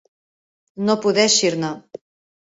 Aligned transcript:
No 0.87 0.95
poder 1.03 1.25
eixir-ne. 1.31 1.69